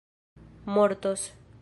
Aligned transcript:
mortos 0.65 1.29